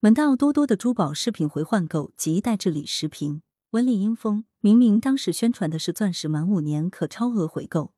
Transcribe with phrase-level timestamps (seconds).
[0.00, 3.42] 门道多多的珠宝饰品回换购及代治理时评。
[3.70, 7.92] 文理阴风，明明当时宣传的是钻石满五年可超额回购，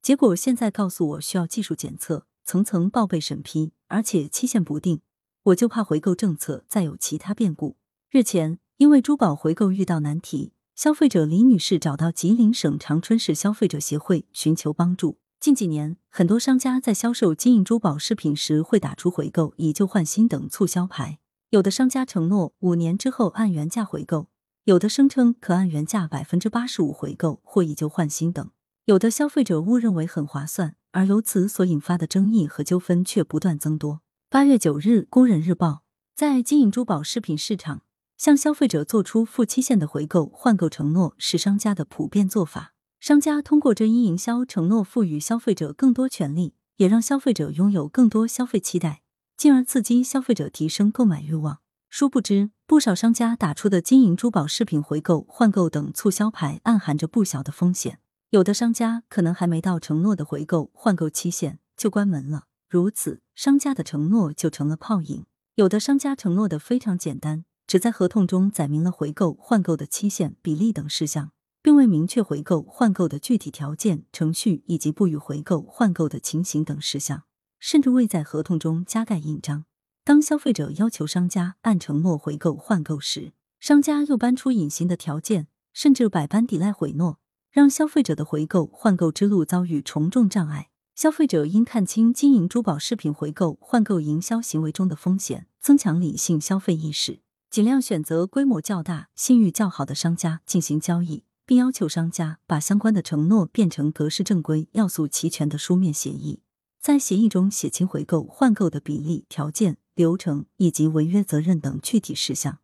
[0.00, 5.02] 结果现在告诉我需要技术检测、层层报备审批，而且期限不定。
[5.42, 7.76] 我就怕回购政策再有其他变故。
[8.10, 15.18] 日前，因为珠宝回购遇到难题，消费者李女士找到吉林省长春市消费者协会寻求帮助。
[15.38, 21.18] 近几年，很多商家在销售金银珠宝饰品时会打出回购、以旧换新等促销牌。
[21.52, 24.28] 有的商家承诺五年之后按原价回购，
[24.64, 28.50] 有的声称可按原价百分之八十五回购或以旧换新等。
[28.86, 34.00] 有的消费者误认为很划算，而由此所引发的争议和纠纷却不断增多。
[34.30, 35.68] 八月九日，《工人日报》
[36.16, 37.82] 在金银珠宝饰品市场
[38.16, 42.72] 向消费者做出负期限的回购换购承诺是商家的普遍做法。
[42.98, 49.01] 商家通过这一营销承诺，赋予消费者更多权利，也让消费者拥有更多消费期待，
[49.42, 51.58] 进而刺激消费者提升购买欲望。
[51.90, 57.98] 殊不知，不少商家打出的金银珠宝饰品回购、换购等促销牌，暗含着不小的风险。
[58.30, 65.24] 有的商家可能还没到承诺的回购、换购期限就关门了，如此，商家的承诺就成了泡影。
[65.56, 71.32] 有的商家承诺的非常简单，只在合同中载明了回购、换购的期限、比例等事项。
[71.60, 77.22] 并未明确回购换购的具体条件、程序以及不予回购换购的情形等事项，
[77.62, 79.66] 甚至未在合同中加盖印章。
[80.02, 87.20] 当消费者要求商家按承诺回购换购时，商家又搬出隐形的条件，甚至百般抵赖毁诺，
[87.52, 90.70] 让消费者的回购换购之路遭遇重重障碍。
[90.96, 101.22] 消费者应看清金银珠宝饰品回购换购营销行为中的风险，增强理性消费意识，尽量选择规模较大、信誉较好的商家进行交易。
[101.44, 106.40] 并要求商家把相关的承诺变成格式正规、要素齐全的书面协议，
[106.82, 112.58] 在协议中写清回购、换购的比例、条件、流程以及违约责任等具体事项，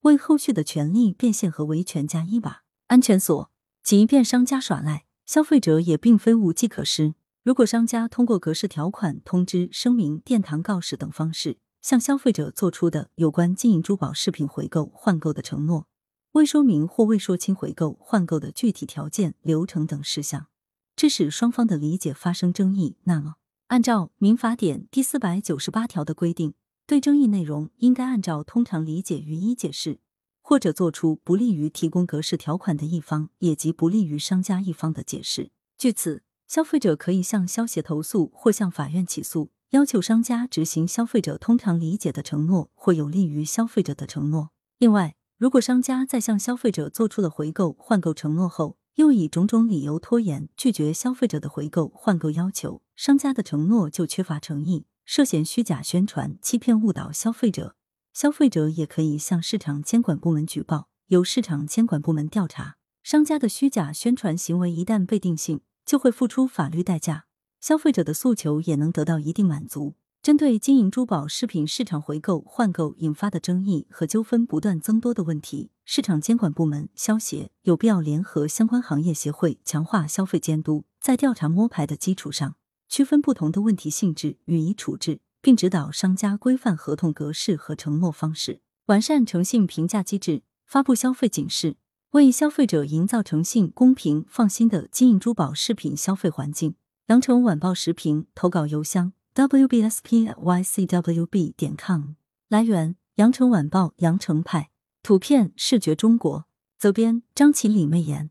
[0.00, 3.48] 为后续的权利变现和维权加一把安全锁。
[3.84, 7.14] 即便商家耍赖，消费者也并非无计可施。
[7.44, 15.86] 如果商家通过格式条款、通知、声明、电堂告示等方式，向消费者做出的有关金银珠宝饰品回购、换购的承诺，
[16.32, 20.48] 未说明或未说清回购、换购的具体条件、流程等事项，
[20.96, 23.36] 致使双方的理解发生争议，那么，
[23.70, 26.54] 按照《民法典》第四百九十八条的规定，
[26.88, 30.00] 对争议内容应该按照通常理解予以解释，
[30.42, 35.52] 或者作出不利于提供格式条款的一方，也即不利于商家一方的解释。
[35.78, 44.50] 据此，消费者可以向消协投诉，或向法院起诉，要求商家执行消费者通常理解的承诺或有利于消费者的承诺。
[44.78, 57.76] 另外，如果商家在向消费者做出了回购、换购承诺后，又以种种理由拖延、拒绝消费者的回购、换购要求，商家的承诺就缺乏诚意，涉嫌虚假宣传、欺骗误导消费者。
[58.12, 62.76] 消费者也可以向市场监管部门举报，由市场监管部门调查。
[63.02, 67.24] 商家的虚假宣传行为一旦被定性，就会付出法律代价，
[67.58, 69.94] 消费者的诉求也能得到一定满足。
[70.22, 91.78] 针对金银珠宝饰品市场回购、换购引发的争议和纠纷不断增多的问题，市场监管部门消协有必要联合相关行业协会，强化消费监督，在调查摸排的基础上，区分不同的问题性质予以处置，并指导商家规范合同格式和承诺方式，完善诚信评价机制，发布消费警示，
[92.10, 96.74] 为消费者营造诚信、公平、放心的金银珠宝饰品消费环境。
[97.06, 99.14] 羊城晚报时评投稿邮箱。
[99.34, 101.24] Wbspycwb
[101.56, 102.14] 点 com
[102.48, 104.70] 来源：羊城晚报羊城派。
[105.02, 106.46] 图片视觉中国。
[106.80, 108.30] 责编张起李媚妍。